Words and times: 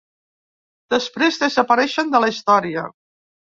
Després 0.93 1.37
desapareixen 1.45 2.11
de 2.17 2.25
la 2.25 2.33
història. 2.35 2.89